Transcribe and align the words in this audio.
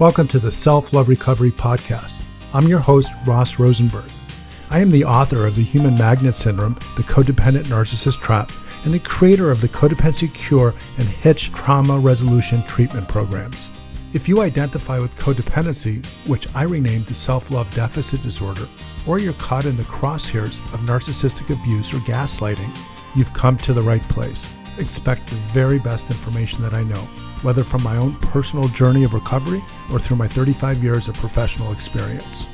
Welcome 0.00 0.28
to 0.28 0.38
the 0.38 0.50
Self 0.50 0.94
Love 0.94 1.10
Recovery 1.10 1.50
Podcast. 1.50 2.22
I'm 2.54 2.66
your 2.66 2.78
host, 2.78 3.12
Ross 3.26 3.58
Rosenberg. 3.58 4.10
I 4.70 4.80
am 4.80 4.90
the 4.90 5.04
author 5.04 5.46
of 5.46 5.56
The 5.56 5.62
Human 5.62 5.94
Magnet 5.94 6.34
Syndrome, 6.34 6.76
The 6.96 7.02
Codependent 7.02 7.64
Narcissist 7.64 8.18
Trap, 8.22 8.50
and 8.84 8.94
the 8.94 8.98
creator 9.00 9.50
of 9.50 9.60
the 9.60 9.68
Codependency 9.68 10.32
Cure 10.32 10.74
and 10.96 11.06
Hitch 11.06 11.52
Trauma 11.52 11.98
Resolution 11.98 12.62
Treatment 12.62 13.08
Programs. 13.08 13.70
If 14.14 14.26
you 14.26 14.40
identify 14.40 14.98
with 14.98 15.14
codependency, 15.16 16.02
which 16.26 16.48
I 16.54 16.62
renamed 16.62 17.08
to 17.08 17.14
self 17.14 17.50
love 17.50 17.70
deficit 17.74 18.22
disorder, 18.22 18.66
or 19.06 19.18
you're 19.18 19.34
caught 19.34 19.66
in 19.66 19.76
the 19.76 19.82
crosshairs 19.82 20.60
of 20.72 20.80
narcissistic 20.80 21.54
abuse 21.54 21.92
or 21.92 21.98
gaslighting, 21.98 22.74
you've 23.14 23.34
come 23.34 23.58
to 23.58 23.74
the 23.74 23.82
right 23.82 24.02
place. 24.04 24.50
Expect 24.78 25.26
the 25.28 25.36
very 25.52 25.78
best 25.78 26.08
information 26.08 26.62
that 26.62 26.72
I 26.72 26.84
know, 26.84 27.06
whether 27.42 27.64
from 27.64 27.82
my 27.82 27.96
own 27.96 28.14
personal 28.16 28.68
journey 28.68 29.04
of 29.04 29.14
recovery 29.14 29.62
or 29.92 29.98
through 29.98 30.16
my 30.16 30.28
35 30.28 30.82
years 30.82 31.08
of 31.08 31.14
professional 31.14 31.72
experience. 31.72 32.46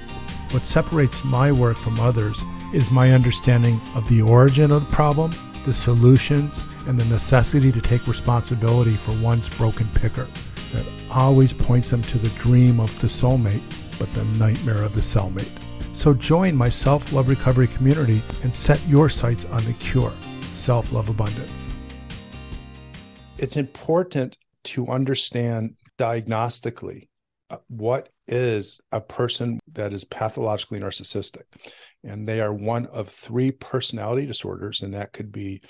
What 0.51 0.65
separates 0.65 1.25
my 1.25 1.51
work 1.53 1.77
from 1.77 1.99
others 1.99 2.45
is 2.73 2.91
my 2.91 3.13
understanding 3.13 3.81
of 3.95 4.09
the 4.09 4.23
origin 4.23 4.71
of 4.71 4.87
the 4.87 4.93
problem, 4.93 5.33
the 5.65 5.75
solutions, 5.75 6.67
and 6.87 6.99
the 6.99 7.05
necessity 7.07 7.73
to 7.73 7.81
take 7.81 8.07
responsibility 8.07 8.97
for 8.97 9.13
one's 9.21 9.49
broken 9.49 9.89
picker 9.95 10.29
that 10.73 10.87
always 11.11 11.53
points 11.53 11.91
them 11.91 12.03
to 12.03 12.19
the 12.19 12.29
dream 12.39 12.81
of 12.81 13.01
the 13.01 13.07
soulmate, 13.07 13.63
but 13.99 14.13
the 14.15 14.25
nightmare 14.39 14.83
of 14.83 14.95
the 14.95 15.01
cellmate. 15.01 15.51
So 15.93 16.13
join 16.13 16.55
my 16.55 16.69
self 16.69 17.13
love 17.13 17.29
recovery 17.29 17.69
community 17.69 18.23
and 18.43 18.55
set 18.55 18.87
your 18.87 19.09
sights 19.09 19.47
on 19.47 19.65
the 19.65 19.73
cure 19.75 20.13
self 20.43 20.93
love 20.93 21.09
abundance. 21.09 21.69
It's 23.39 23.57
important 23.57 24.37
to 24.67 24.89
understand 24.89 25.77
diagnostically 25.99 27.09
uh, 27.51 27.59
what 27.69 28.09
is 28.27 28.81
a 28.91 29.01
person 29.01 29.61
that 29.73 29.93
is 29.93 30.05
pathologically 30.05 30.81
narcissistic. 30.81 31.45
And 32.03 32.27
they 32.27 32.41
are 32.41 32.53
one 32.53 32.87
of 32.87 33.09
three 33.09 33.53
personality 33.53 34.27
disorders, 34.27 34.83
and 34.83 34.95
that 34.95 35.13
could 35.13 35.31
be 35.31 35.63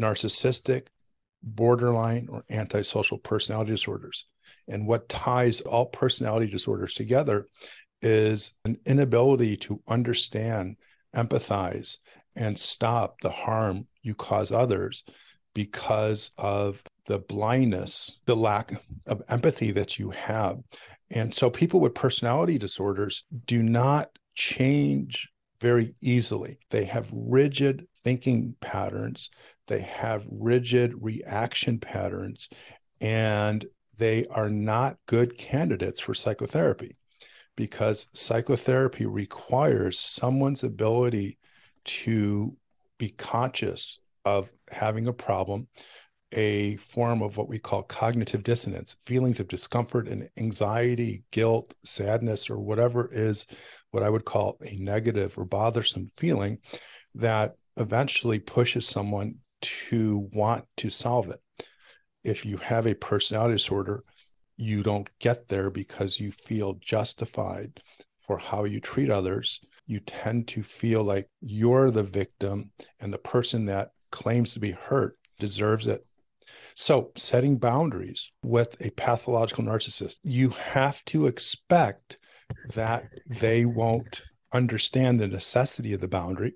narcissistic, 0.00 0.86
borderline, 1.42 2.28
or 2.30 2.44
antisocial 2.50 3.18
personality 3.18 3.72
disorders. 3.72 4.26
And 4.66 4.86
what 4.86 5.08
ties 5.08 5.60
all 5.60 5.86
personality 5.86 6.46
disorders 6.46 6.94
together 6.94 7.46
is 8.00 8.54
an 8.64 8.78
inability 8.86 9.58
to 9.58 9.82
understand, 9.86 10.76
empathize, 11.14 11.98
and 12.34 12.58
stop 12.58 13.20
the 13.20 13.30
harm 13.30 13.86
you 14.02 14.14
cause 14.14 14.52
others 14.52 15.04
because 15.54 16.30
of 16.38 16.82
the 17.10 17.18
blindness, 17.18 18.20
the 18.26 18.36
lack 18.36 18.70
of 19.08 19.20
empathy 19.28 19.72
that 19.72 19.98
you 19.98 20.10
have. 20.10 20.60
And 21.10 21.34
so 21.34 21.50
people 21.50 21.80
with 21.80 21.92
personality 21.92 22.56
disorders 22.56 23.24
do 23.46 23.64
not 23.64 24.10
change 24.36 25.28
very 25.60 25.96
easily. 26.00 26.60
They 26.70 26.84
have 26.84 27.08
rigid 27.12 27.88
thinking 28.04 28.54
patterns, 28.60 29.28
they 29.66 29.80
have 29.80 30.24
rigid 30.30 30.94
reaction 31.02 31.80
patterns, 31.80 32.48
and 33.00 33.66
they 33.98 34.26
are 34.26 34.48
not 34.48 34.96
good 35.06 35.36
candidates 35.36 35.98
for 35.98 36.14
psychotherapy 36.14 36.96
because 37.56 38.06
psychotherapy 38.14 39.04
requires 39.04 39.98
someone's 39.98 40.62
ability 40.62 41.38
to 41.84 42.56
be 42.98 43.08
conscious 43.08 43.98
of 44.24 44.48
having 44.70 45.08
a 45.08 45.12
problem 45.12 45.66
a 46.32 46.76
form 46.76 47.22
of 47.22 47.36
what 47.36 47.48
we 47.48 47.58
call 47.58 47.82
cognitive 47.82 48.42
dissonance, 48.42 48.96
feelings 49.04 49.40
of 49.40 49.48
discomfort 49.48 50.08
and 50.08 50.28
anxiety, 50.36 51.24
guilt, 51.30 51.74
sadness, 51.84 52.48
or 52.48 52.58
whatever 52.58 53.08
is 53.12 53.46
what 53.90 54.02
I 54.02 54.10
would 54.10 54.24
call 54.24 54.56
a 54.64 54.76
negative 54.76 55.36
or 55.36 55.44
bothersome 55.44 56.10
feeling 56.16 56.58
that 57.14 57.56
eventually 57.76 58.38
pushes 58.38 58.86
someone 58.86 59.36
to 59.62 60.28
want 60.32 60.64
to 60.78 60.90
solve 60.90 61.30
it. 61.30 61.40
If 62.22 62.44
you 62.44 62.58
have 62.58 62.86
a 62.86 62.94
personality 62.94 63.54
disorder, 63.54 64.04
you 64.56 64.82
don't 64.82 65.08
get 65.18 65.48
there 65.48 65.70
because 65.70 66.20
you 66.20 66.30
feel 66.32 66.74
justified 66.74 67.82
for 68.20 68.38
how 68.38 68.64
you 68.64 68.80
treat 68.80 69.10
others. 69.10 69.60
You 69.86 70.00
tend 70.00 70.48
to 70.48 70.62
feel 70.62 71.02
like 71.02 71.26
you're 71.40 71.90
the 71.90 72.02
victim 72.02 72.70
and 73.00 73.12
the 73.12 73.18
person 73.18 73.64
that 73.66 73.90
claims 74.12 74.52
to 74.52 74.60
be 74.60 74.70
hurt 74.70 75.16
deserves 75.38 75.86
it 75.86 76.04
so, 76.74 77.10
setting 77.16 77.56
boundaries 77.58 78.30
with 78.42 78.76
a 78.80 78.90
pathological 78.90 79.64
narcissist, 79.64 80.18
you 80.22 80.50
have 80.50 81.04
to 81.06 81.26
expect 81.26 82.18
that 82.74 83.08
they 83.26 83.64
won't 83.64 84.22
understand 84.52 85.20
the 85.20 85.28
necessity 85.28 85.92
of 85.92 86.00
the 86.00 86.08
boundary, 86.08 86.54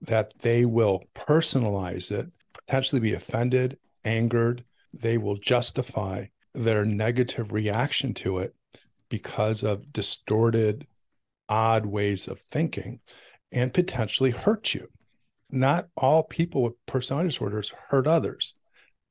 that 0.00 0.32
they 0.38 0.64
will 0.64 1.04
personalize 1.14 2.10
it, 2.10 2.30
potentially 2.54 3.00
be 3.00 3.14
offended, 3.14 3.78
angered. 4.04 4.64
They 4.94 5.18
will 5.18 5.36
justify 5.36 6.26
their 6.54 6.84
negative 6.84 7.52
reaction 7.52 8.14
to 8.14 8.38
it 8.38 8.54
because 9.08 9.62
of 9.62 9.92
distorted, 9.92 10.86
odd 11.48 11.86
ways 11.86 12.28
of 12.28 12.40
thinking 12.40 13.00
and 13.52 13.72
potentially 13.72 14.30
hurt 14.30 14.74
you. 14.74 14.88
Not 15.50 15.88
all 15.96 16.22
people 16.22 16.62
with 16.62 16.86
personality 16.86 17.28
disorders 17.28 17.72
hurt 17.88 18.06
others. 18.06 18.54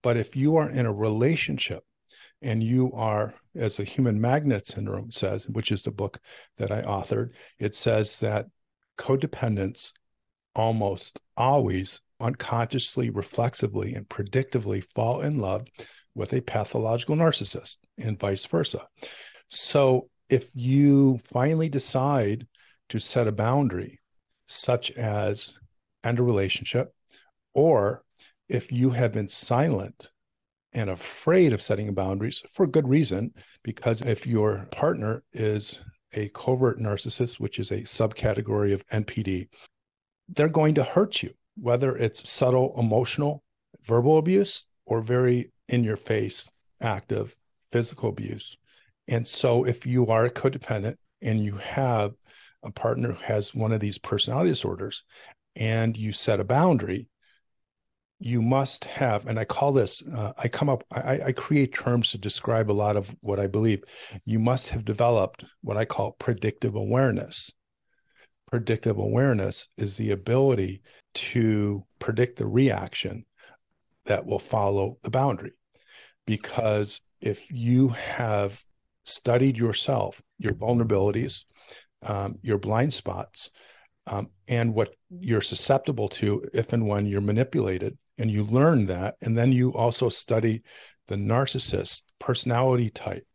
But 0.04 0.18
if 0.18 0.36
you 0.36 0.58
are 0.58 0.70
in 0.70 0.86
a 0.86 0.94
relationship 0.94 1.84
and 2.42 2.62
you 2.62 2.92
are, 2.94 3.34
as 3.56 3.78
the 3.78 3.84
Human 3.84 4.22
Magnet 4.22 4.68
Syndrome 4.68 5.12
says, 5.12 5.50
which 5.50 5.72
is 5.72 5.82
the 5.82 5.92
book 5.92 6.20
that 6.58 6.72
I 6.72 6.82
authored, 6.82 7.32
it 7.60 7.76
says 7.76 8.18
that 8.20 8.48
codependents 8.98 9.94
almost 10.56 11.20
always 11.36 12.02
unconsciously, 12.20 13.10
reflexively, 13.10 13.94
and 13.94 14.08
predictively 14.10 14.84
fall 14.84 15.22
in 15.22 15.40
love 15.40 15.68
with 16.16 16.34
a 16.34 16.42
pathological 16.42 17.16
narcissist 17.16 17.78
and 17.98 18.20
vice 18.20 18.46
versa. 18.46 18.88
So 19.48 20.10
if 20.30 20.50
you 20.54 21.20
finally 21.32 21.70
decide 21.70 22.48
to 22.90 23.00
set 23.00 23.28
a 23.28 23.32
boundary, 23.32 24.00
such 24.48 24.92
as 24.92 25.54
end 26.04 26.20
a 26.20 26.24
relationship, 26.24 26.94
or 27.54 28.04
if 28.50 28.72
you 28.72 28.92
have 28.92 29.12
been 29.12 29.28
silent 29.28 30.12
and 30.74 30.90
afraid 30.90 31.54
of 31.54 31.62
setting 31.62 31.94
boundaries 31.94 32.44
for 32.52 32.68
good 32.68 32.88
reason, 32.88 33.34
because 33.64 34.02
if 34.02 34.28
your 34.28 34.68
partner 34.72 35.24
is 35.34 35.80
a 36.14 36.30
covert 36.30 36.80
narcissist, 36.80 37.40
which 37.40 37.60
is 37.60 37.72
a 37.72 37.82
subcategory 37.82 38.74
of 38.74 38.88
NPD, 38.88 39.48
they're 40.30 40.50
going 40.50 40.76
to 40.76 40.84
hurt 40.84 41.24
you, 41.24 41.34
whether 41.56 41.96
it's 41.96 42.30
subtle 42.30 42.74
emotional, 42.78 43.44
verbal 43.86 44.18
abuse, 44.18 44.66
or 44.86 45.02
very 45.02 45.52
in 45.68 45.84
your 45.84 45.98
face, 45.98 46.50
active 46.82 47.36
physical 47.72 48.10
abuse. 48.10 48.58
And 49.08 49.28
so, 49.28 49.64
if 49.64 49.86
you 49.86 50.08
are 50.08 50.26
a 50.26 50.30
codependent 50.30 50.96
and 51.22 51.44
you 51.44 51.56
have 51.58 52.14
a 52.64 52.72
partner 52.72 53.14
who 53.14 53.24
has 53.24 53.56
one 53.56 53.72
of 53.72 53.80
these 53.80 53.98
personality 53.98 54.50
disorders 54.50 55.04
and 55.56 55.98
you 55.98 56.12
set 56.12 56.40
a 56.40 56.46
boundary, 56.46 57.08
you 58.20 58.42
must 58.42 58.86
have, 58.86 59.28
and 59.28 59.40
I 59.40 59.46
call 59.46 59.72
this, 59.72 60.02
uh, 60.08 60.34
I 60.38 60.48
come 60.48 60.70
up, 60.70 60.84
I, 60.92 61.22
I, 61.28 61.32
create 61.34 61.74
terms 61.74 62.12
to 62.12 62.18
describe 62.18 62.72
a 62.72 62.74
lot 62.74 62.98
of 62.98 63.16
what 63.22 63.40
I 63.40 63.46
believe. 63.46 63.84
You 64.26 64.40
must 64.40 64.70
have 64.70 64.86
developed 64.86 65.46
what 65.62 65.78
I 65.78 65.86
call 65.86 66.14
predictive 66.14 66.76
awareness. 66.76 67.52
Predictive 68.48 68.98
awareness 68.98 69.68
is 69.78 69.98
the 69.98 70.12
ability 70.12 70.82
to 71.14 71.86
predict 72.00 72.40
the 72.40 72.48
reaction 72.48 73.26
that 74.06 74.26
will 74.26 74.40
follow 74.40 74.98
the 75.04 75.12
boundary. 75.12 75.52
Because 76.26 77.02
if 77.22 77.52
you 77.52 77.90
have 77.90 78.64
studied 79.06 79.58
yourself, 79.58 80.22
your 80.40 80.54
vulnerabilities, 80.54 81.46
um, 82.02 82.40
your 82.42 82.58
blind 82.58 82.94
spots, 82.94 83.52
um, 84.08 84.30
and 84.48 84.74
what 84.74 84.96
you're 85.10 85.42
susceptible 85.42 86.08
to 86.08 86.48
if 86.54 86.74
and 86.74 86.88
when 86.88 87.06
you're 87.06 87.22
manipulated, 87.22 87.98
and 88.18 88.32
you 88.32 88.44
learn 88.44 88.86
that 88.86 89.16
and 89.22 89.38
then 89.38 89.52
you 89.52 89.74
also 89.74 90.10
study 90.10 90.62
the 91.08 91.16
narcissist 91.16 92.02
personality 92.20 92.90
type 92.90 93.26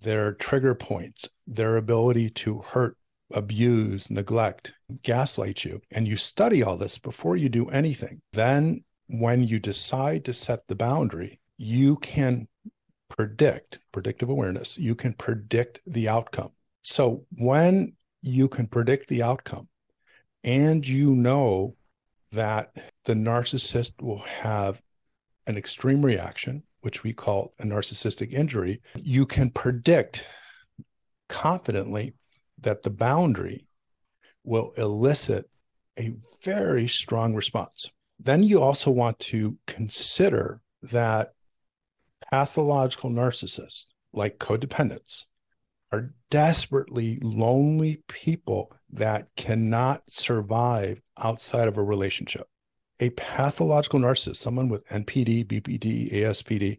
their 0.00 0.32
trigger 0.34 0.74
points 0.74 1.28
their 1.46 1.76
ability 1.76 2.30
to 2.30 2.60
hurt 2.60 2.96
abuse 3.32 4.10
neglect 4.10 4.72
gaslight 5.02 5.64
you 5.64 5.80
and 5.90 6.08
you 6.08 6.16
study 6.16 6.62
all 6.62 6.76
this 6.76 6.98
before 6.98 7.36
you 7.36 7.48
do 7.48 7.68
anything. 7.68 8.20
Then 8.32 8.84
when 9.08 9.42
you 9.42 9.58
decide 9.58 10.24
to 10.24 10.32
set 10.32 10.66
the 10.66 10.74
boundary 10.74 11.40
you 11.56 11.96
can 11.96 12.48
predict 13.08 13.80
predictive 13.92 14.28
awareness 14.30 14.78
you 14.78 14.94
can 14.94 15.12
predict 15.12 15.80
the 15.86 16.08
outcome. 16.08 16.50
So 16.82 17.24
when 17.32 17.94
you 18.22 18.48
can 18.48 18.66
predict 18.66 19.08
the 19.08 19.22
outcome 19.22 19.68
and 20.44 20.86
you 20.86 21.14
know 21.14 21.74
that 22.32 22.72
the 23.04 23.14
narcissist 23.14 24.00
will 24.00 24.18
have 24.20 24.82
an 25.46 25.56
extreme 25.56 26.04
reaction, 26.04 26.62
which 26.80 27.02
we 27.02 27.12
call 27.12 27.54
a 27.58 27.64
narcissistic 27.64 28.32
injury. 28.32 28.80
You 28.94 29.26
can 29.26 29.50
predict 29.50 30.26
confidently 31.28 32.14
that 32.60 32.82
the 32.82 32.90
boundary 32.90 33.66
will 34.44 34.72
elicit 34.76 35.48
a 35.98 36.12
very 36.42 36.88
strong 36.88 37.34
response. 37.34 37.90
Then 38.18 38.42
you 38.42 38.62
also 38.62 38.90
want 38.90 39.18
to 39.20 39.56
consider 39.66 40.60
that 40.82 41.34
pathological 42.30 43.10
narcissists, 43.10 43.84
like 44.12 44.38
codependents, 44.38 45.24
are 45.92 46.12
desperately 46.30 47.18
lonely 47.22 48.02
people 48.08 48.72
that 48.92 49.28
cannot 49.36 50.02
survive 50.08 51.00
outside 51.18 51.68
of 51.68 51.76
a 51.76 51.82
relationship. 51.82 52.46
A 53.00 53.10
pathological 53.10 54.00
narcissist, 54.00 54.36
someone 54.36 54.68
with 54.68 54.86
NPD, 54.88 55.46
BPD, 55.46 56.12
ASPD, 56.12 56.78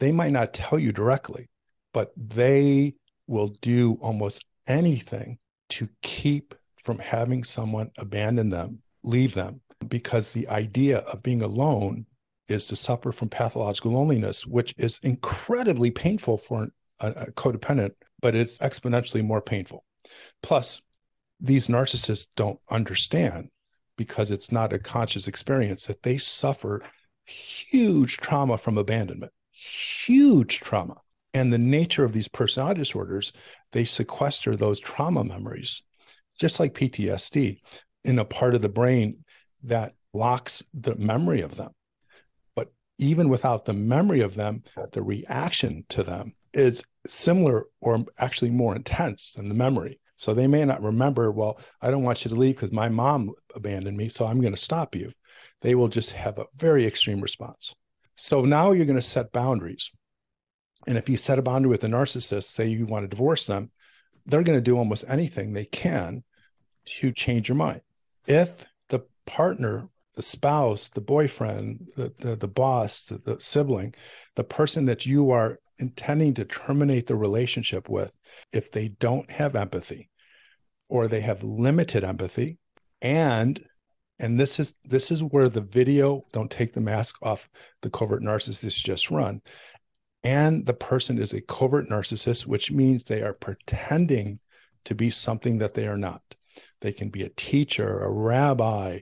they 0.00 0.12
might 0.12 0.32
not 0.32 0.52
tell 0.52 0.78
you 0.78 0.92
directly, 0.92 1.48
but 1.92 2.12
they 2.16 2.94
will 3.26 3.48
do 3.60 3.98
almost 4.00 4.44
anything 4.66 5.38
to 5.68 5.88
keep 6.02 6.54
from 6.82 6.98
having 6.98 7.44
someone 7.44 7.90
abandon 7.98 8.50
them, 8.50 8.80
leave 9.04 9.34
them, 9.34 9.60
because 9.88 10.32
the 10.32 10.48
idea 10.48 10.98
of 10.98 11.22
being 11.22 11.42
alone 11.42 12.06
is 12.48 12.66
to 12.66 12.76
suffer 12.76 13.12
from 13.12 13.28
pathological 13.28 13.92
loneliness, 13.92 14.46
which 14.46 14.74
is 14.78 14.98
incredibly 15.02 15.90
painful 15.90 16.38
for 16.38 16.68
a, 17.00 17.10
a 17.10 17.32
codependent, 17.32 17.92
but 18.20 18.34
it's 18.34 18.58
exponentially 18.58 19.24
more 19.24 19.40
painful. 19.40 19.84
Plus, 20.42 20.82
these 21.42 21.66
narcissists 21.66 22.28
don't 22.36 22.60
understand 22.70 23.48
because 23.98 24.30
it's 24.30 24.52
not 24.52 24.72
a 24.72 24.78
conscious 24.78 25.26
experience 25.26 25.86
that 25.86 26.02
they 26.02 26.16
suffer 26.16 26.82
huge 27.24 28.16
trauma 28.16 28.56
from 28.56 28.78
abandonment, 28.78 29.32
huge 29.50 30.60
trauma. 30.60 30.96
And 31.34 31.52
the 31.52 31.58
nature 31.58 32.04
of 32.04 32.12
these 32.12 32.28
personality 32.28 32.80
disorders, 32.80 33.32
they 33.72 33.84
sequester 33.84 34.54
those 34.54 34.78
trauma 34.78 35.24
memories, 35.24 35.82
just 36.38 36.60
like 36.60 36.74
PTSD, 36.74 37.58
in 38.04 38.18
a 38.18 38.24
part 38.24 38.54
of 38.54 38.62
the 38.62 38.68
brain 38.68 39.24
that 39.64 39.94
locks 40.12 40.62
the 40.74 40.94
memory 40.94 41.40
of 41.40 41.56
them. 41.56 41.70
But 42.54 42.72
even 42.98 43.28
without 43.28 43.64
the 43.64 43.72
memory 43.72 44.20
of 44.20 44.34
them, 44.34 44.62
the 44.92 45.02
reaction 45.02 45.84
to 45.90 46.02
them 46.02 46.34
is 46.52 46.84
similar 47.06 47.64
or 47.80 48.04
actually 48.18 48.50
more 48.50 48.76
intense 48.76 49.32
than 49.32 49.48
the 49.48 49.54
memory. 49.54 49.98
So 50.16 50.34
they 50.34 50.46
may 50.46 50.64
not 50.64 50.82
remember, 50.82 51.30
well, 51.32 51.58
I 51.80 51.90
don't 51.90 52.02
want 52.02 52.24
you 52.24 52.28
to 52.30 52.34
leave 52.34 52.56
because 52.56 52.72
my 52.72 52.88
mom 52.88 53.32
abandoned 53.54 53.96
me, 53.96 54.08
so 54.08 54.26
I'm 54.26 54.40
going 54.40 54.54
to 54.54 54.60
stop 54.60 54.94
you. 54.94 55.12
They 55.60 55.74
will 55.74 55.88
just 55.88 56.12
have 56.12 56.38
a 56.38 56.46
very 56.56 56.86
extreme 56.86 57.20
response. 57.20 57.74
So 58.16 58.44
now 58.44 58.72
you're 58.72 58.86
going 58.86 58.96
to 58.96 59.02
set 59.02 59.32
boundaries. 59.32 59.90
And 60.86 60.98
if 60.98 61.08
you 61.08 61.16
set 61.16 61.38
a 61.38 61.42
boundary 61.42 61.70
with 61.70 61.84
a 61.84 61.88
narcissist, 61.88 62.44
say 62.44 62.66
you 62.66 62.86
want 62.86 63.04
to 63.04 63.08
divorce 63.08 63.46
them, 63.46 63.70
they're 64.26 64.42
going 64.42 64.58
to 64.58 64.62
do 64.62 64.76
almost 64.76 65.04
anything 65.08 65.52
they 65.52 65.64
can 65.64 66.22
to 66.84 67.12
change 67.12 67.48
your 67.48 67.56
mind. 67.56 67.80
If 68.26 68.64
the 68.88 69.02
partner, 69.26 69.88
the 70.14 70.22
spouse, 70.22 70.88
the 70.88 71.00
boyfriend, 71.00 71.86
the, 71.96 72.12
the, 72.18 72.36
the 72.36 72.48
boss, 72.48 73.06
the, 73.06 73.18
the 73.18 73.40
sibling, 73.40 73.94
the 74.36 74.44
person 74.44 74.86
that 74.86 75.06
you 75.06 75.30
are 75.30 75.58
intending 75.78 76.34
to 76.34 76.44
terminate 76.44 77.06
the 77.06 77.16
relationship 77.16 77.88
with, 77.88 78.16
if 78.52 78.70
they 78.70 78.88
don't 78.88 79.30
have 79.30 79.56
empathy 79.56 80.10
or 80.88 81.08
they 81.08 81.20
have 81.20 81.42
limited 81.42 82.04
empathy 82.04 82.58
and 83.00 83.64
and 84.18 84.38
this 84.38 84.60
is 84.60 84.76
this 84.84 85.10
is 85.10 85.22
where 85.22 85.48
the 85.48 85.62
video 85.62 86.22
don't 86.32 86.50
take 86.50 86.74
the 86.74 86.80
mask 86.80 87.16
off 87.22 87.48
the 87.80 87.90
covert 87.90 88.22
narcissist 88.22 88.84
just 88.84 89.10
run 89.10 89.40
and 90.24 90.64
the 90.66 90.74
person 90.74 91.20
is 91.20 91.32
a 91.32 91.40
covert 91.40 91.88
narcissist, 91.88 92.46
which 92.46 92.70
means 92.70 93.04
they 93.04 93.22
are 93.22 93.32
pretending 93.32 94.38
to 94.84 94.94
be 94.94 95.10
something 95.10 95.58
that 95.58 95.74
they 95.74 95.86
are 95.86 95.96
not. 95.96 96.22
They 96.80 96.92
can 96.92 97.08
be 97.08 97.22
a 97.22 97.30
teacher, 97.30 98.00
a 98.00 98.10
rabbi, 98.10 99.00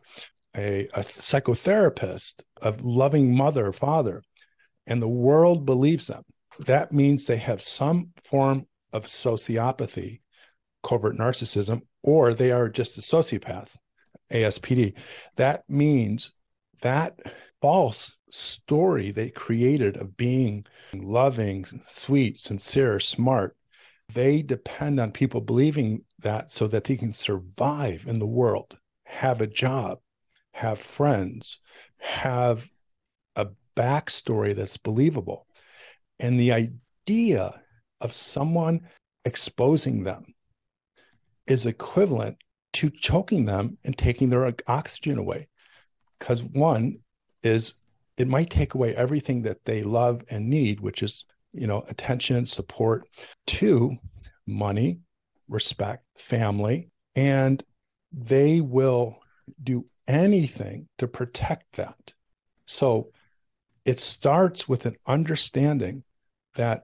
a, 0.56 0.86
a 0.94 1.00
psychotherapist, 1.00 2.42
a 2.60 2.74
loving 2.80 3.34
mother, 3.36 3.72
father, 3.72 4.22
and 4.86 5.00
the 5.00 5.08
world 5.08 5.64
believes 5.64 6.08
them. 6.08 6.22
That 6.60 6.92
means 6.92 7.24
they 7.24 7.36
have 7.36 7.62
some 7.62 8.12
form 8.24 8.66
of 8.92 9.06
sociopathy, 9.06 10.20
covert 10.82 11.16
narcissism, 11.16 11.82
or 12.02 12.34
they 12.34 12.50
are 12.50 12.68
just 12.68 12.98
a 12.98 13.00
sociopath, 13.00 13.70
ASPD. 14.32 14.94
That 15.36 15.62
means 15.68 16.32
that 16.82 17.20
false 17.60 18.16
story 18.30 19.10
they 19.10 19.30
created 19.30 19.96
of 19.96 20.16
being 20.16 20.64
loving, 20.94 21.64
sweet, 21.86 22.38
sincere, 22.38 22.98
smart, 22.98 23.56
they 24.12 24.42
depend 24.42 24.98
on 24.98 25.12
people 25.12 25.40
believing 25.40 26.02
that 26.18 26.52
so 26.52 26.66
that 26.66 26.84
they 26.84 26.96
can 26.96 27.12
survive 27.12 28.04
in 28.06 28.18
the 28.18 28.26
world, 28.26 28.78
have 29.04 29.40
a 29.40 29.46
job, 29.46 29.98
have 30.60 30.78
friends, 30.78 31.58
have 31.98 32.68
a 33.34 33.46
backstory 33.74 34.54
that's 34.54 34.76
believable. 34.76 35.46
And 36.18 36.38
the 36.38 36.52
idea 36.52 37.62
of 37.98 38.12
someone 38.12 38.82
exposing 39.24 40.04
them 40.04 40.34
is 41.46 41.64
equivalent 41.64 42.36
to 42.74 42.90
choking 42.90 43.46
them 43.46 43.78
and 43.84 43.96
taking 43.96 44.28
their 44.28 44.52
oxygen 44.66 45.16
away. 45.16 45.48
Because 46.18 46.42
one, 46.42 46.98
is 47.42 47.74
it 48.18 48.28
might 48.28 48.50
take 48.50 48.74
away 48.74 48.94
everything 48.94 49.40
that 49.42 49.64
they 49.64 49.82
love 49.82 50.22
and 50.28 50.50
need, 50.50 50.80
which 50.80 51.02
is, 51.02 51.24
you 51.54 51.66
know, 51.66 51.86
attention, 51.88 52.44
support, 52.44 53.08
two, 53.46 53.96
money, 54.46 55.00
respect, 55.48 56.04
family, 56.18 56.90
and 57.16 57.62
they 58.12 58.60
will 58.60 59.16
do 59.62 59.86
anything 60.10 60.88
to 60.98 61.06
protect 61.06 61.76
that. 61.76 62.12
So 62.66 63.12
it 63.84 64.00
starts 64.00 64.68
with 64.68 64.84
an 64.84 64.96
understanding 65.06 66.02
that 66.56 66.82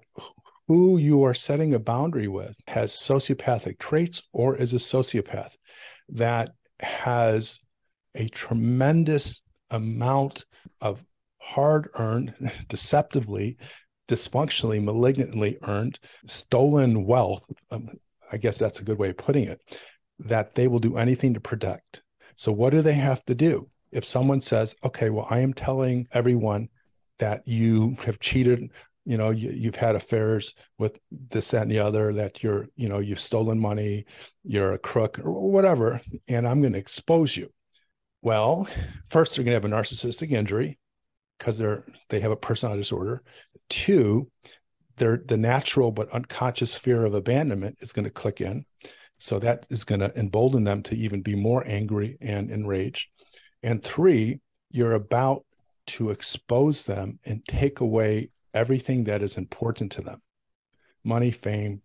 who 0.69 0.97
you 0.97 1.25
are 1.25 1.35
setting 1.35 1.75
a 1.75 1.79
boundary 1.79 2.29
with 2.29 2.57
has 2.69 2.93
sociopathic 2.93 3.79
traits 3.79 4.23
or 4.33 4.57
is 4.57 4.73
a 4.73 4.77
sociopath 4.77 5.57
that 6.09 6.53
has 6.81 7.59
a 8.15 8.29
tremendous 8.29 9.43
amount 9.71 10.45
of 10.81 11.03
hard 11.39 11.89
earned, 11.95 12.35
deceptively, 12.69 13.57
dysfunctionally, 14.09 14.83
malignantly 14.83 15.59
earned, 15.63 15.99
stolen 16.27 17.05
wealth. 17.05 17.45
Um, 17.71 17.91
I 18.31 18.37
guess 18.37 18.59
that's 18.59 18.81
a 18.81 18.85
good 18.85 18.99
way 18.99 19.11
of 19.11 19.17
putting 19.17 19.45
it, 19.45 19.61
that 20.21 20.55
they 20.55 20.69
will 20.69 20.79
do 20.79 20.97
anything 20.97 21.35
to 21.35 21.41
protect. 21.41 22.03
So, 22.37 22.53
what 22.53 22.71
do 22.71 22.83
they 22.83 22.95
have 22.95 23.25
to 23.25 23.35
do? 23.35 23.69
If 23.93 24.05
someone 24.05 24.41
says, 24.41 24.77
okay, 24.85 25.11
well, 25.11 25.27
I 25.31 25.41
am 25.41 25.55
telling 25.55 26.07
everyone 26.13 26.69
that 27.19 27.47
you 27.47 27.97
have 28.05 28.21
cheated, 28.21 28.71
you 29.05 29.17
know, 29.17 29.31
you, 29.31 29.69
have 29.69 29.77
had 29.77 29.97
affairs 29.97 30.55
with 30.79 30.99
this, 31.11 31.51
that, 31.53 31.63
and 31.63 31.71
the 31.71 31.79
other, 31.79 32.13
that 32.13 32.43
you're, 32.43 32.69
you 32.77 32.89
know, 32.89 32.99
you've 32.99 33.21
stolen 33.21 33.59
money, 33.59 34.05
you're 34.45 34.73
a 34.73 34.79
crook, 34.79 35.19
or 35.21 35.33
whatever, 35.51 36.01
and 36.29 36.47
I'm 36.47 36.61
going 36.61 36.75
to 36.75 36.79
expose 36.79 37.37
you. 37.37 37.51
Well, 38.23 38.69
first 39.09 39.37
they're 39.37 39.45
going 39.45 39.61
to 39.61 39.69
have 39.69 39.73
a 39.73 39.75
narcissistic 39.75 40.33
injury 40.33 40.79
because 41.39 41.59
they're 41.59 41.85
they 42.09 42.21
have 42.21 42.33
a 42.33 42.37
personality 42.37 42.81
disorder. 42.81 43.23
Two, 43.69 44.31
they're 44.97 45.23
the 45.25 45.37
natural 45.37 45.93
but 45.93 46.11
unconscious 46.11 46.77
fear 46.77 47.05
of 47.05 47.15
abandonment 47.15 47.79
is 47.81 47.93
going 47.93 48.05
to 48.05 48.11
click 48.11 48.41
in. 48.41 48.65
So 49.19 49.39
that 49.39 49.67
is 49.71 49.85
going 49.85 50.01
to 50.01 50.17
embolden 50.19 50.65
them 50.65 50.83
to 50.85 50.95
even 50.95 51.23
be 51.23 51.35
more 51.35 51.67
angry 51.67 52.19
and 52.21 52.51
enraged. 52.51 53.09
And 53.63 53.83
three, 53.83 54.41
you're 54.71 54.95
about 54.95 55.45
to 55.87 56.11
expose 56.11 56.85
them 56.85 57.19
and 57.25 57.45
take 57.47 57.81
away 57.81 58.31
everything 58.53 59.05
that 59.05 59.23
is 59.23 59.37
important 59.37 59.93
to 59.93 60.03
them 60.03 60.23
money, 61.05 61.31
fame, 61.31 61.83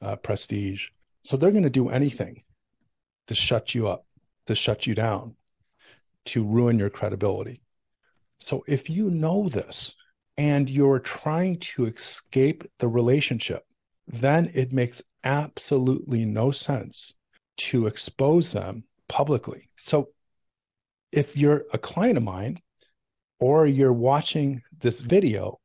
uh, 0.00 0.16
prestige. 0.16 0.88
So 1.22 1.36
they're 1.36 1.50
going 1.50 1.62
to 1.64 1.70
do 1.70 1.90
anything 1.90 2.42
to 3.26 3.34
shut 3.34 3.74
you 3.74 3.86
up, 3.88 4.06
to 4.46 4.54
shut 4.54 4.86
you 4.86 4.94
down 4.94 5.36
to 6.26 6.44
ruin 6.44 6.78
your 6.78 6.90
credibility. 6.90 7.62
So 8.40 8.62
if 8.68 8.90
you 8.90 9.10
know 9.10 9.48
this 9.48 9.94
and 10.36 10.68
you're 10.68 10.98
trying 10.98 11.58
to 11.60 11.86
escape 11.86 12.64
the 12.78 12.88
relationship, 12.88 13.64
then 14.06 14.50
it 14.54 14.72
makes 14.72 15.02
absolutely 15.26 16.24
no 16.24 16.52
sense 16.52 17.12
to 17.56 17.88
expose 17.88 18.52
them 18.52 18.84
publicly. 19.08 19.68
So 19.76 20.10
if 21.10 21.36
you're 21.36 21.64
a 21.72 21.78
client 21.78 22.16
of 22.16 22.22
mine 22.22 22.60
or 23.40 23.66
you're 23.66 23.92
watching 23.92 24.62
this 24.78 25.00
video 25.00 25.58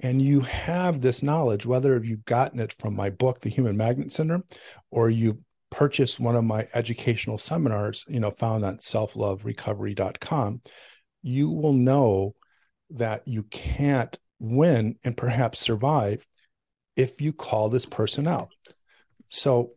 and 0.00 0.22
you 0.22 0.40
have 0.42 1.00
this 1.00 1.20
knowledge, 1.20 1.66
whether 1.66 2.00
you've 2.02 2.24
gotten 2.24 2.60
it 2.60 2.76
from 2.78 2.94
my 2.94 3.10
book, 3.10 3.40
The 3.40 3.50
Human 3.50 3.76
Magnet 3.76 4.12
Syndrome, 4.12 4.44
or 4.92 5.10
you've 5.10 5.38
purchased 5.70 6.20
one 6.20 6.36
of 6.36 6.44
my 6.44 6.68
educational 6.72 7.38
seminars, 7.38 8.04
you 8.08 8.20
know, 8.20 8.30
found 8.30 8.64
on 8.64 8.78
selfloverecovery.com, 8.78 10.60
you 11.22 11.50
will 11.50 11.72
know 11.72 12.36
that 12.90 13.26
you 13.26 13.42
can't 13.42 14.16
win 14.38 14.96
and 15.02 15.16
perhaps 15.16 15.58
survive 15.58 16.24
if 16.94 17.20
you 17.20 17.32
call 17.32 17.68
this 17.68 17.84
person 17.84 18.28
out. 18.28 18.54
So 19.28 19.72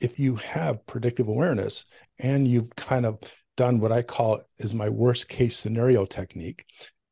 if 0.00 0.18
you 0.18 0.36
have 0.36 0.86
predictive 0.86 1.28
awareness 1.28 1.84
and 2.18 2.46
you've 2.46 2.74
kind 2.76 3.04
of 3.04 3.18
done 3.56 3.80
what 3.80 3.92
I 3.92 4.02
call 4.02 4.40
is 4.58 4.74
my 4.74 4.88
worst 4.88 5.28
case 5.28 5.58
scenario 5.58 6.04
technique, 6.04 6.64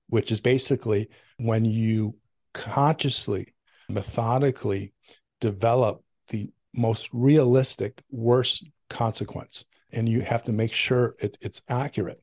which 0.08 0.30
is 0.30 0.40
basically 0.40 1.10
when 1.38 1.64
you 1.64 2.16
consciously, 2.54 3.54
methodically 3.88 4.92
develop 5.40 6.02
the 6.28 6.50
most 6.74 7.08
realistic 7.12 8.02
worst 8.10 8.64
consequence 8.88 9.64
and 9.92 10.08
you 10.08 10.20
have 10.20 10.44
to 10.44 10.52
make 10.52 10.72
sure 10.72 11.14
it, 11.20 11.36
it's 11.40 11.62
accurate. 11.68 12.20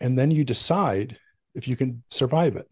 And 0.00 0.18
then 0.18 0.30
you 0.30 0.44
decide 0.44 1.18
if 1.54 1.68
you 1.68 1.76
can 1.76 2.02
survive 2.10 2.56
it 2.56 2.68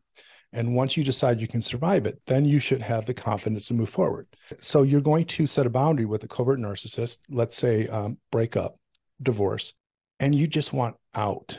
and 0.52 0.75
once 0.75 0.97
you 0.97 1.04
decide 1.04 1.40
you 1.40 1.49
can 1.49 1.62
survive 1.62 2.07
it 2.07 2.21
then 2.26 2.45
you 2.45 2.59
should 2.59 2.83
have 2.83 3.07
the 3.07 3.14
confidence 3.14 3.66
to 3.66 3.75
move 3.75 3.90
forward. 3.90 4.26
So 4.61 4.83
you're 4.83 5.00
going 5.00 5.26
to 5.26 5.47
set 5.47 5.66
a 5.66 5.71
boundary 5.71 6.07
with 6.07 6.25
a 6.25 6.28
covert 6.28 6.59
narcissist 6.59 7.19
let's 7.30 7.57
say 7.57 7.87
um, 7.88 8.19
break 8.30 8.57
up 8.57 8.76
divorce 9.23 9.75
and 10.21 10.35
you 10.35 10.47
just 10.47 10.73
want 10.73 10.97
out. 11.14 11.59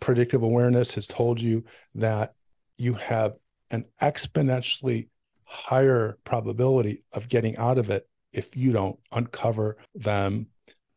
Predictive 0.00 0.42
awareness 0.42 0.94
has 0.94 1.06
told 1.06 1.40
you 1.40 1.64
that 1.94 2.34
you 2.78 2.94
have 2.94 3.34
an 3.70 3.84
exponentially 4.00 5.08
higher 5.44 6.18
probability 6.24 7.02
of 7.12 7.28
getting 7.28 7.56
out 7.56 7.78
of 7.78 7.90
it 7.90 8.08
if 8.32 8.56
you 8.56 8.72
don't 8.72 8.98
uncover 9.12 9.76
them 9.94 10.46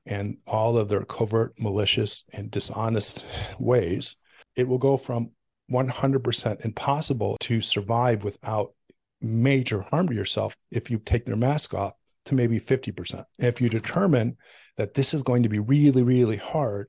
and 0.05 0.37
all 0.45 0.77
of 0.77 0.89
their 0.89 1.03
covert, 1.03 1.53
malicious, 1.57 2.23
and 2.33 2.51
dishonest 2.51 3.25
ways, 3.59 4.15
it 4.55 4.67
will 4.67 4.77
go 4.77 4.97
from 4.97 5.31
100% 5.71 6.65
impossible 6.65 7.37
to 7.41 7.61
survive 7.61 8.23
without 8.23 8.73
major 9.21 9.81
harm 9.81 10.07
to 10.07 10.15
yourself 10.15 10.55
if 10.71 10.89
you 10.89 10.99
take 10.99 11.25
their 11.25 11.35
mask 11.35 11.73
off 11.73 11.93
to 12.25 12.35
maybe 12.35 12.59
50%. 12.59 13.23
If 13.39 13.61
you 13.61 13.69
determine 13.69 14.37
that 14.77 14.93
this 14.93 15.13
is 15.13 15.23
going 15.23 15.43
to 15.43 15.49
be 15.49 15.59
really, 15.59 16.03
really 16.03 16.37
hard, 16.37 16.87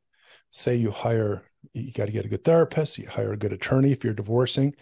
say 0.50 0.74
you 0.76 0.90
hire, 0.90 1.42
you 1.72 1.92
got 1.92 2.06
to 2.06 2.12
get 2.12 2.24
a 2.24 2.28
good 2.28 2.44
therapist, 2.44 2.98
you 2.98 3.08
hire 3.08 3.32
a 3.32 3.36
good 3.36 3.52
attorney 3.52 3.92
if 3.92 4.04
you're 4.04 4.14
divorcing, 4.14 4.74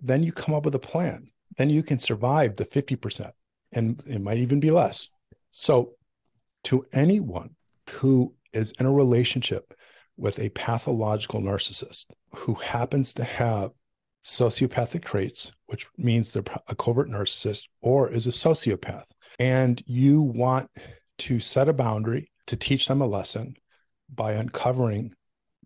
then 0.00 0.22
you 0.22 0.32
come 0.32 0.54
up 0.54 0.64
with 0.64 0.74
a 0.74 0.80
plan. 0.80 1.30
Then 1.56 1.70
you 1.70 1.82
can 1.82 1.98
survive 1.98 2.56
the 2.56 2.64
50%, 2.64 3.30
and 3.72 4.02
it 4.06 4.20
might 4.20 4.38
even 4.38 4.60
be 4.60 4.70
less. 4.70 5.08
So, 5.50 5.92
to 6.64 6.86
anyone 6.92 7.56
who 7.90 8.34
is 8.52 8.72
in 8.78 8.86
a 8.86 8.92
relationship 8.92 9.74
with 10.22 10.38
a 10.38 10.50
pathological 10.50 11.40
narcissist 11.40 12.04
who 12.36 12.54
happens 12.54 13.12
to 13.12 13.24
have 13.24 13.72
sociopathic 14.24 15.04
traits, 15.04 15.50
which 15.66 15.88
means 15.98 16.30
they're 16.30 16.44
a 16.68 16.76
covert 16.76 17.08
narcissist 17.08 17.64
or 17.80 18.08
is 18.08 18.28
a 18.28 18.30
sociopath, 18.30 19.06
and 19.40 19.82
you 19.84 20.22
want 20.22 20.70
to 21.18 21.40
set 21.40 21.68
a 21.68 21.72
boundary 21.72 22.30
to 22.46 22.56
teach 22.56 22.86
them 22.86 23.02
a 23.02 23.06
lesson 23.06 23.54
by 24.14 24.34
uncovering 24.34 25.12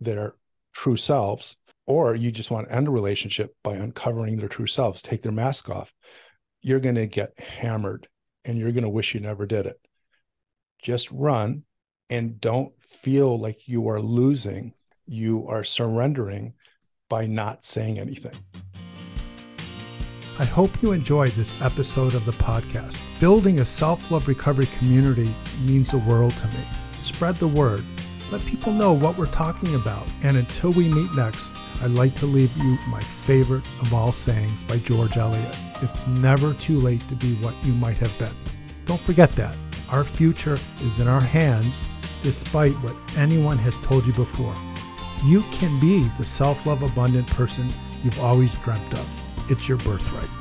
their 0.00 0.34
true 0.72 0.96
selves, 0.96 1.58
or 1.84 2.14
you 2.14 2.32
just 2.32 2.50
want 2.50 2.66
to 2.66 2.74
end 2.74 2.88
a 2.88 2.90
relationship 2.90 3.54
by 3.62 3.74
uncovering 3.74 4.38
their 4.38 4.48
true 4.48 4.66
selves, 4.66 5.02
take 5.02 5.20
their 5.20 5.32
mask 5.32 5.68
off, 5.68 5.92
you're 6.62 6.80
going 6.80 6.94
to 6.94 7.06
get 7.06 7.38
hammered 7.38 8.08
and 8.46 8.56
you're 8.56 8.72
going 8.72 8.84
to 8.84 8.88
wish 8.88 9.14
you 9.14 9.20
never 9.20 9.44
did 9.44 9.66
it. 9.66 9.78
Just 10.80 11.10
run 11.10 11.64
and 12.10 12.40
don't 12.40 12.72
feel 12.82 13.38
like 13.38 13.68
you 13.68 13.88
are 13.88 14.00
losing. 14.00 14.74
You 15.06 15.46
are 15.48 15.64
surrendering 15.64 16.54
by 17.08 17.26
not 17.26 17.64
saying 17.64 17.98
anything. 17.98 18.34
I 20.38 20.44
hope 20.44 20.82
you 20.82 20.92
enjoyed 20.92 21.30
this 21.30 21.60
episode 21.62 22.14
of 22.14 22.26
the 22.26 22.32
podcast. 22.32 23.00
Building 23.20 23.60
a 23.60 23.64
self 23.64 24.10
love 24.10 24.28
recovery 24.28 24.66
community 24.78 25.34
means 25.62 25.90
the 25.90 25.98
world 25.98 26.32
to 26.32 26.46
me. 26.48 26.64
Spread 27.02 27.36
the 27.36 27.48
word. 27.48 27.84
Let 28.30 28.44
people 28.44 28.72
know 28.72 28.92
what 28.92 29.16
we're 29.16 29.26
talking 29.26 29.74
about. 29.76 30.06
And 30.22 30.36
until 30.36 30.72
we 30.72 30.88
meet 30.88 31.14
next, 31.14 31.54
I'd 31.80 31.92
like 31.92 32.14
to 32.16 32.26
leave 32.26 32.54
you 32.56 32.76
my 32.88 33.00
favorite 33.00 33.66
of 33.80 33.94
all 33.94 34.12
sayings 34.12 34.62
by 34.64 34.78
George 34.78 35.16
Eliot. 35.16 35.56
It's 35.80 36.06
never 36.06 36.52
too 36.54 36.80
late 36.80 37.06
to 37.08 37.14
be 37.14 37.34
what 37.36 37.54
you 37.64 37.72
might 37.72 37.96
have 37.98 38.18
been. 38.18 38.34
Don't 38.84 39.00
forget 39.00 39.32
that. 39.32 39.56
Our 39.88 40.04
future 40.04 40.58
is 40.80 40.98
in 40.98 41.06
our 41.06 41.20
hands 41.20 41.82
despite 42.26 42.74
what 42.82 42.96
anyone 43.16 43.56
has 43.56 43.78
told 43.78 44.04
you 44.04 44.12
before. 44.12 44.52
You 45.24 45.42
can 45.52 45.78
be 45.78 46.08
the 46.18 46.24
self 46.24 46.66
love 46.66 46.82
abundant 46.82 47.28
person 47.28 47.68
you've 48.02 48.18
always 48.18 48.56
dreamt 48.56 48.92
of. 48.94 49.08
It's 49.48 49.68
your 49.68 49.78
birthright. 49.78 50.35